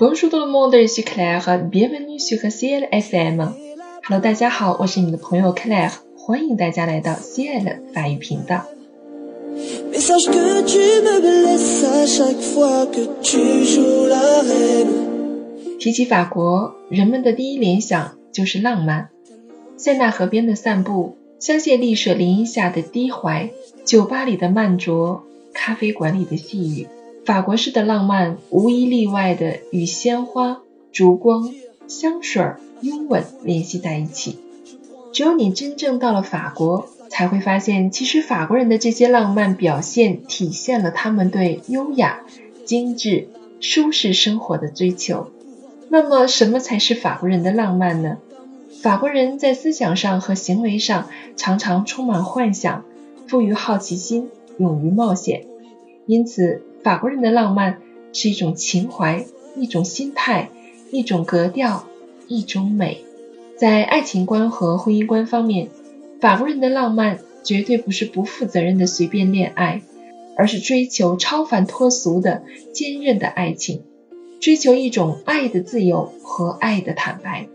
[0.00, 1.58] Bonjour tout le monde, suis Claire.
[1.72, 3.48] Bienvenue sur Ciel FM.
[4.04, 8.64] Hello，大家好，我是你们的朋友 Claire，欢迎大家来到 Ciel 法语频道。
[15.80, 19.08] 提起法国，人们的第一联想就是浪漫。
[19.76, 23.50] 塞纳河边的散步，香榭丽舍林荫下的低徊，
[23.84, 26.86] 酒吧里的慢酌，咖啡馆里的细语。
[27.28, 31.52] 法国式的浪漫无一例外的与鲜花、烛光、
[31.86, 34.38] 香水、拥吻联系在一起。
[35.12, 42.22] 只有你真正到了法国，才会发现，其实法国人的这些浪漫表现，体现了他们对优雅、
[42.64, 43.28] 精致、
[43.60, 45.30] 舒适生活的追求。
[45.90, 48.16] 那么，什么才是法国人的浪漫呢？
[48.80, 52.86] 法国人在思想上和行为上常常充满幻想，
[53.26, 55.44] 富于好奇心，勇于冒险。
[56.06, 57.78] 因此，法国人的浪漫
[58.12, 59.26] 是一种情怀，
[59.56, 60.50] 一种心态，
[60.90, 61.84] 一种格调，
[62.26, 63.04] 一种美。
[63.56, 65.68] 在爱情观和婚姻观方面，
[66.20, 69.82] 法国人的浪漫绝对不是不负责任的随便恋爱，
[70.36, 73.82] 而是追求超凡脱俗的坚韧的爱情，
[74.40, 77.48] 追求一种爱的自由和爱的坦白，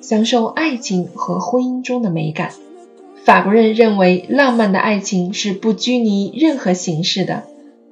[0.00, 2.52] 享受爱情和婚姻中的美感。
[3.24, 7.44] 法国人认为，浪漫的爱情是不拘泥任何形式的。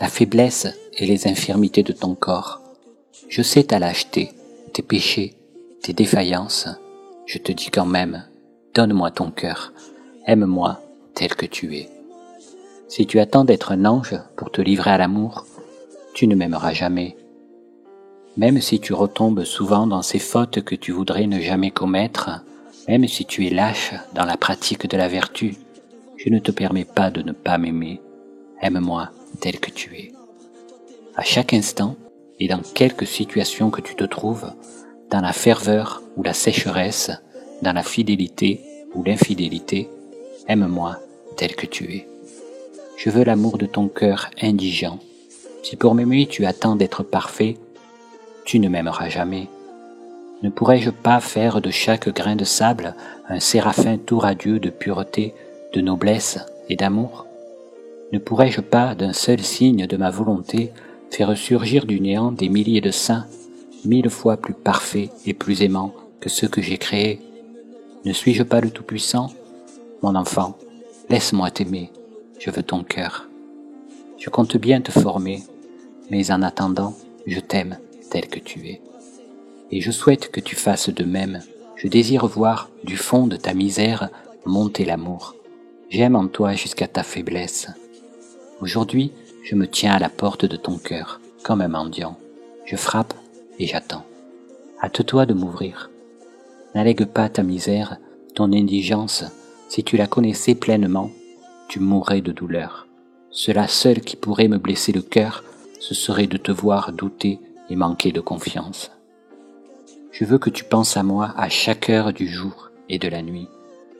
[0.00, 2.60] la faiblesse et les infirmités de ton corps.
[3.28, 4.32] Je sais ta lâcheté,
[4.72, 5.34] tes péchés,
[5.82, 6.68] tes défaillances.
[7.26, 8.24] Je te dis quand même,
[8.74, 9.72] donne-moi ton cœur,
[10.26, 10.80] aime-moi
[11.14, 11.88] tel que tu es.
[12.88, 15.44] Si tu attends d'être un ange pour te livrer à l'amour,
[16.14, 17.16] tu ne m'aimeras jamais.
[18.36, 22.42] Même si tu retombes souvent dans ces fautes que tu voudrais ne jamais commettre,
[22.88, 25.56] même si tu es lâche dans la pratique de la vertu,
[26.16, 28.00] je ne te permets pas de ne pas m'aimer.
[28.62, 29.10] Aime-moi
[29.40, 30.12] tel que tu es.
[31.16, 31.96] À chaque instant
[32.38, 34.52] et dans quelque situation que tu te trouves,
[35.10, 37.10] dans la ferveur ou la sécheresse,
[37.62, 38.60] dans la fidélité
[38.94, 39.88] ou l'infidélité,
[40.46, 40.98] aime-moi
[41.36, 42.06] tel que tu es.
[42.96, 44.98] Je veux l'amour de ton cœur indigent.
[45.62, 47.56] Si pour m'aimer tu attends d'être parfait,
[48.44, 49.48] tu ne m'aimeras jamais.
[50.42, 52.94] Ne pourrais-je pas faire de chaque grain de sable
[53.28, 55.34] un séraphin tout radieux de pureté,
[55.74, 57.26] de noblesse et d'amour?
[58.12, 60.72] Ne pourrais-je pas, d'un seul signe de ma volonté,
[61.10, 63.26] faire surgir du néant des milliers de saints,
[63.84, 67.20] mille fois plus parfaits et plus aimants que ceux que j'ai créés?
[68.04, 69.30] Ne suis-je pas le Tout-Puissant?
[70.02, 70.58] Mon enfant,
[71.08, 71.90] laisse-moi t'aimer,
[72.38, 73.28] je veux ton cœur.
[74.18, 75.42] Je compte bien te former,
[76.10, 76.96] mais en attendant,
[77.26, 77.78] je t'aime
[78.10, 78.80] tel que tu es.
[79.70, 81.40] Et je souhaite que tu fasses de même.
[81.76, 84.10] Je désire voir du fond de ta misère
[84.44, 85.36] monter l'amour.
[85.90, 87.68] J'aime en toi jusqu'à ta faiblesse.
[88.60, 89.10] Aujourd'hui,
[89.42, 92.18] je me tiens à la porte de ton cœur, comme un mendiant.
[92.66, 93.14] Je frappe
[93.58, 94.04] et j'attends.
[94.82, 95.90] Hâte-toi de m'ouvrir.
[96.74, 97.96] N'allègue pas ta misère,
[98.34, 99.24] ton indigence.
[99.70, 101.10] Si tu la connaissais pleinement,
[101.68, 102.86] tu mourrais de douleur.
[103.30, 105.42] Cela seul qui pourrait me blesser le cœur,
[105.78, 107.40] ce serait de te voir douter
[107.70, 108.90] et manquer de confiance.
[110.12, 113.22] Je veux que tu penses à moi à chaque heure du jour et de la
[113.22, 113.48] nuit.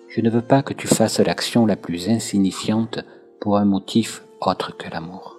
[0.08, 2.98] Je ne veux pas que tu fasses l'action la plus insignifiante
[3.40, 5.38] pour un motif autre que l'amour.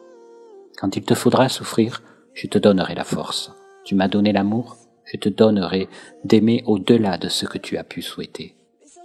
[0.78, 2.01] Quand il te faudra souffrir,
[2.34, 3.51] je te donnerai la force.
[3.84, 5.89] Tu m'as donné l'amour, je te donnerai
[6.23, 8.56] d'aimer au-delà de ce que tu as pu souhaiter.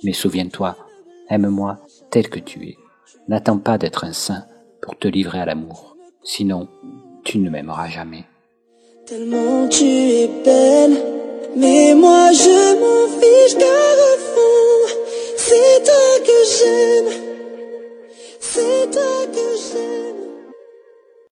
[0.04, 0.76] Mais souviens-toi,
[1.28, 1.78] aime-moi
[2.10, 2.76] tel que tu es.
[3.28, 4.44] N'attends pas d'être un saint
[4.80, 5.96] pour te livrer à l'amour.
[6.22, 6.68] Sinon,
[7.24, 8.24] tu ne m'aimeras jamais.
[9.06, 10.96] Tellement tu es belle,
[11.56, 14.96] mais moi je m'en fiche car au fond,
[15.36, 17.26] c'est toi que j'aime.